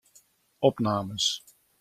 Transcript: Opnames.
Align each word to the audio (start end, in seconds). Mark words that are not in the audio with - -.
Opnames. 0.69 1.29